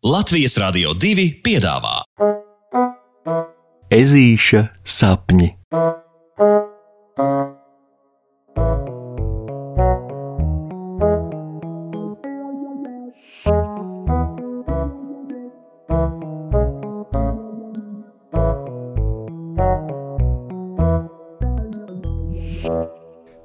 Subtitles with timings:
[0.00, 1.98] Latvijas Rādio 2 piedāvā
[3.92, 5.50] Ezīša sapņi.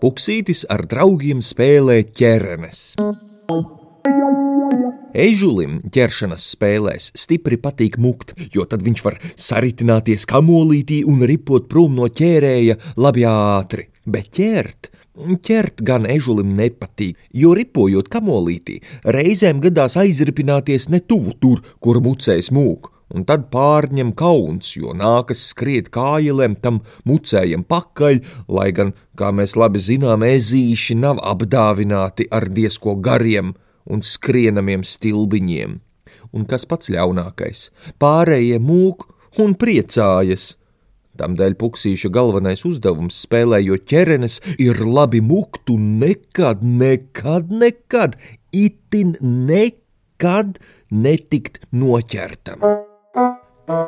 [0.00, 2.86] Puksītis ar draugiem spēlē ķernes.
[5.16, 11.94] Ežulim ķeršanas spēlēs stipri patīk mukt, jo tad viņš var saritināties kamolītī un ripot prom
[11.96, 13.88] no ķērēja labi ātri.
[14.04, 14.90] Bet ķert,
[15.44, 22.52] ķert gan ežulim nepatīk, jo ripojot kamolītī, reizēm gadās aizripināties ne tuvu tur, kur mucējs
[22.52, 22.92] mūk.
[23.08, 28.20] Un tad pārņem kauns, jo nākas skriet kājām tam mucējam pakaļ,
[28.52, 33.54] lai gan, kā mēs labi zinām, ezīši nav apdāvināti ar diezko gariem
[33.88, 35.78] un skrienamiem stilbiņiem.
[36.36, 37.68] Un kas pats ļaunākais,
[38.02, 39.06] pārējie mūk
[39.42, 40.56] un priecājas.
[41.18, 48.14] Tamdēļ puksīša galvenais uzdevums spēlējot ķerenes ir labi mukt un nekad, nekad, nekad,
[48.54, 50.60] itin nekad
[50.94, 52.62] netikt noķertam.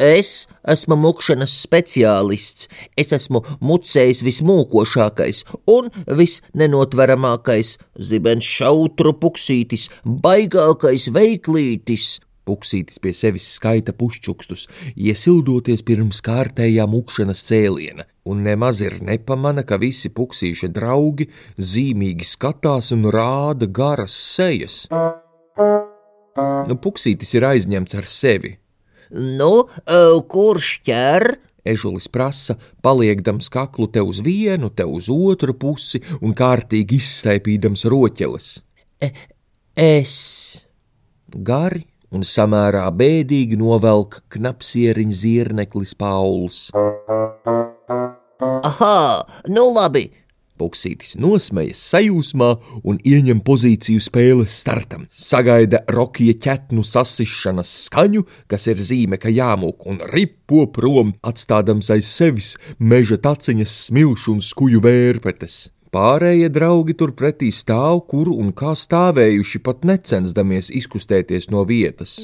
[0.00, 2.68] Es esmu mukšanas speciālists.
[3.00, 5.88] Es esmu mucējis vismūkošākais un
[6.20, 12.18] visnenotveramākais, zibens šautru puksītis, baigākais veiklītis.
[12.48, 19.78] Puksītis pie sevis skaita pušķukstus, iesildoties pirms kārtējā mukšanas cēliena, un nemaz ir nepamana, ka
[19.80, 24.82] visi puksīša draugi zīmīgi skatās un rāda garas sejas.
[26.68, 28.56] Nu, puksītis ir aizņemts ar sevi,
[29.10, 29.66] Nu,
[30.30, 31.26] kurš ķer?
[31.66, 38.48] Ežulis prasa, paliekdams kaklu te uz vienu, te uz otru pusi un kārtīgi izstaipīdams roķeles.
[39.02, 39.12] E
[39.76, 40.16] es.
[41.30, 46.70] Gari un samērā bēdīgi novelk knapsieriņa zirneklis Pauls.
[48.40, 50.08] Aha, nu labi,
[50.60, 52.50] Puksītis nosmējas sajūsmā
[52.84, 55.06] un ieņem pozīciju spēles startam.
[55.08, 62.12] Sagaida rokija ķetnu sasišanas skaņu, kas ir zīme, ka jāmūk un ripo prom, atstādams aiz
[62.12, 65.60] sevis meža taciņas smilšu un skuju vērpetes.
[65.90, 72.20] Pārējie draugi turpretī stāv, kur un kā stāvējuši, pat necensdamies izkustēties no vietas.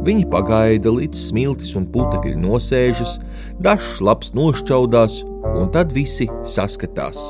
[0.00, 3.18] Viņi pagaida, līdz smiltis un putekļi nosēžas,
[3.60, 5.20] dažs labs nošķaudās,
[5.60, 7.20] un tad visi saskatās.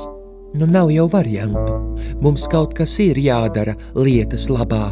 [0.55, 1.77] Nu, nav jau variantu.
[2.23, 4.91] Mums kaut kas ir jādara lietas labā.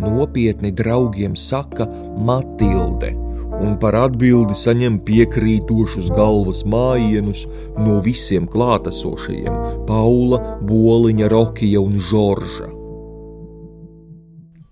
[0.00, 1.86] Nopietni draugiem saka
[2.26, 3.12] Matilde,
[3.60, 7.46] un par atbildi saņem piekrītošus galvas mājienus
[7.78, 12.79] no visiem klātesošajiem- Paula, Boliņa, Rokija un Žorža.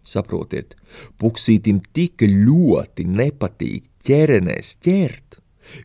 [0.09, 0.73] Saprotiet,
[1.21, 5.41] puksītim tik ļoti nepatīk ķerenēs ķert,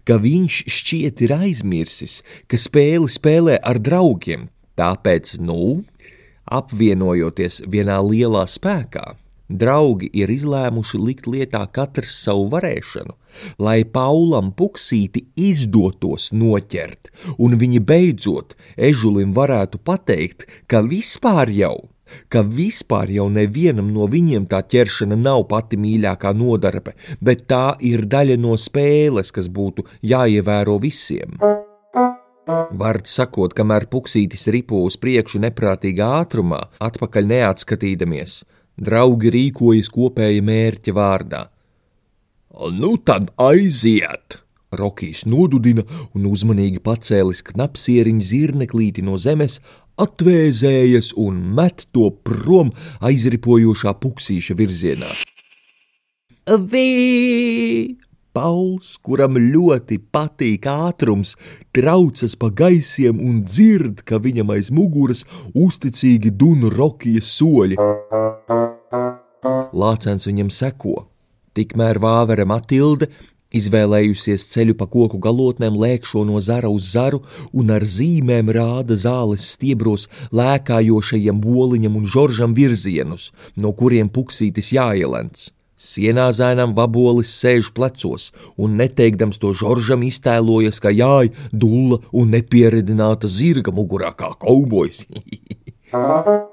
[0.08, 4.48] ka viņš šķiet ir aizmirsis, ka spēli spēlē ar draugiem.
[4.80, 5.84] Tāpēc, nu,
[6.50, 9.04] apvienojoties vienā lielā spēkā,
[9.50, 13.14] draugi ir izlēmuši likt lietā katrs savu varēšanu,
[13.62, 21.76] lai Paulam puksīti izdotos noķert, un viņi beidzot ežulim varētu pateikt, ka vispār jau
[22.30, 28.06] ka vispār jau nevienam no viņiem tā ķeršana nav pati mīļākā nodarbe, bet tā ir
[28.10, 31.40] daļa no spēles, kas būtu jāievēro visiem.
[32.76, 38.38] Vārds sakot, kamēr puksītis ripo uz priekšu neprātīgā ātrumā, atpakaļ neatskatīdamies,
[38.76, 41.44] draugi rīkojas kopēja mērķa vārdā.
[42.76, 44.43] Nu tad aiziet!
[44.80, 49.60] Rokijs nodudina un uzmanīgi pacēlis knapsieriņa zirneklīti no zemes,
[50.02, 55.12] atvēzējas un met to prom aizripojošā puksīša virzienā.
[56.44, 58.00] Vī!
[58.34, 61.36] Pauls, kuram ļoti patīk ātrums,
[61.70, 65.22] traucas pa gaisiem un dzird, ka viņam aiz muguras
[65.54, 67.78] uzticīgi dunu rokijas soļi.
[69.78, 70.96] Lācens viņam seko.
[71.54, 73.12] Tikmēr vāvera Matilde
[73.54, 77.22] Izvēlējusies ceļu pa koku galotnēm, lēkšo no zara uz zaru
[77.54, 85.52] un ar zīmēm rāda zāles stiebros lēkājošajam boliņam un žoržam virzienus, no kuriem puksītis jāielens.
[85.84, 93.76] Sienāzainam vabolis sēž plecos un neteikdams to žoržam iztēlojas, ka jāj dulla un nepieredināta zirga
[93.76, 95.06] mugurā kā kaubojs.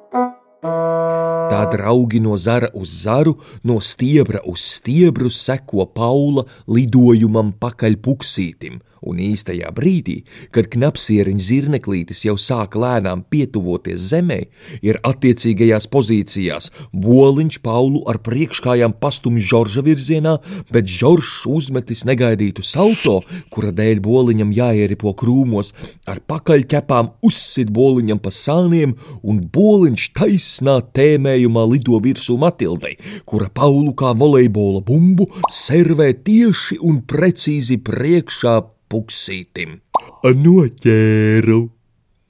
[0.60, 3.32] Tā draugi no zara uz zaru,
[3.64, 10.18] no stiebra uz stiebru seko Paula lidojumam pakaļ puksītim, un īstajā brīdī,
[10.52, 14.40] kad knapsieriņa zirneklītis jau sāka lēnām pietuvoties zemē,
[14.84, 16.68] ir attiecīgajās pozīcijās.
[16.92, 20.36] Boliņš Paulu ar priekškājām pastumj Žorža virzienā,
[20.72, 25.72] bet Žoržs uzmetis negaidītu salto, kura dēļ boliņam jāieripo krūmos,
[26.04, 28.92] ar pakaļķepām uzsit boliņam pa sāniem,
[29.24, 30.10] un boliņš
[30.50, 38.60] taisnā tēmējumā lido virsū Matildei, kura Paulu kā volejbola bumbu servē tieši un precīzi priekšā
[38.90, 39.80] puksītim.
[40.24, 41.70] Noķēru!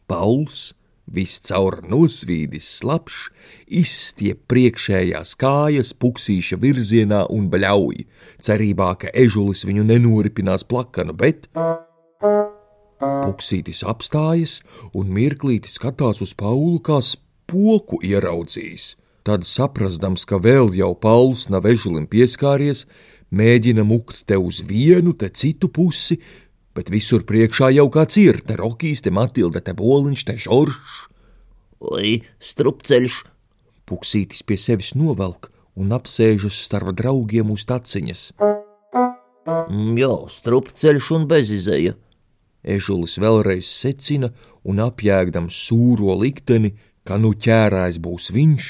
[0.06, 0.75] Pauls,
[1.06, 3.31] viscaur nosvīdis slapš,
[3.67, 8.05] izstiep priekšējās kājas puksīša virzienā un bļauj,
[8.43, 11.49] cerībā, ka ežulis viņu nenoripinās plakanu, bet...
[13.00, 14.58] Puksītis apstājas
[14.93, 16.99] un mirklīti skatās uz Paulu kā
[17.50, 18.94] spoku ieraudzījis.
[19.26, 22.87] Tad, saprastams, ka vēl jau Pauls nav ežulim pieskāries,
[23.35, 26.20] mēģina mukt te uz vienu, te citu pusi,
[26.75, 31.00] bet visur priekšā jau kāds ir, te Rokijs, te Matilda, te Boliņš, te Žoržs.
[31.91, 33.25] Oi, strupceļš!
[33.91, 38.31] Puksītis pie sevis novelk un apsēžas starp draugiem uz taciņas.
[39.70, 41.96] Mm, jā, strupceļš un bezizēja.
[42.61, 44.31] Ežulis vēlreiz secina
[44.69, 46.75] un apjēgdams sūro likteni,
[47.11, 48.67] ka nu ķērājs būs viņš,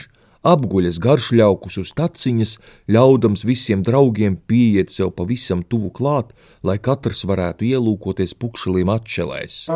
[0.49, 2.55] apguļas garšļaukus uz taciņas,
[2.89, 6.33] ļaudams visiem draugiem pieiet sev pavisam tuvu klāt,
[6.65, 9.67] lai katrs varētu ielūkoties pukšalīm atšelēs.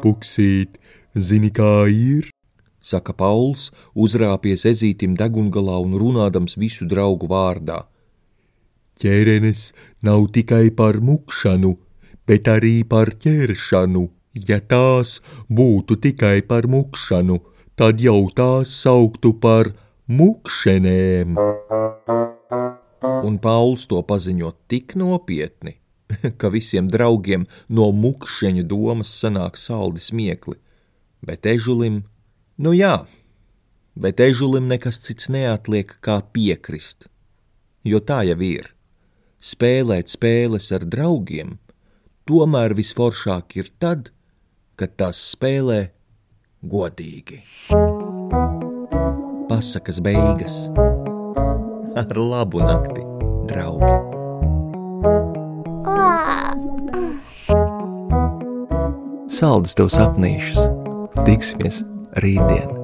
[0.00, 0.80] Puksīt,
[1.12, 2.32] zini, kā ir?
[2.86, 3.68] saka Pauls,
[3.98, 7.82] uzrāpies ezītim degungalā un runādams visu draugu vārdā.
[9.02, 9.72] Ķērenes
[10.06, 11.76] nav tikai par mukšanu,
[12.24, 14.06] bet arī par ķeršanu.
[14.36, 17.40] Ja tās būtu tikai par mukšanu,
[17.76, 19.72] tad jau tās sauktu par
[20.12, 21.38] mukšenēm.
[23.24, 25.78] Un Pauls to paziņo tik nopietni,
[26.40, 30.58] ka visiem draugiem no mukšeņu domas sanāk saldi smiekli,
[31.24, 32.02] bet ežulim,
[32.60, 33.06] nu jā,
[33.96, 37.08] bet ežulim nekas cits neatliek kā piekrist,
[37.84, 38.68] jo tā jau ir.
[39.40, 41.56] Spēlēt spēles ar draugiem,
[42.28, 44.10] tomēr visforšāk ir tad,
[44.76, 45.88] kad tās spēlē
[46.66, 47.40] godīgi.
[49.48, 50.66] Pasakas beigas
[51.96, 53.04] ar labu nakti,
[53.48, 53.94] draugi!
[59.36, 60.64] Saldus tev sapnīšus!
[61.26, 61.82] Tiksimies
[62.20, 62.75] rītdien!